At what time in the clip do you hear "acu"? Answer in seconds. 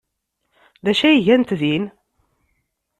0.91-1.03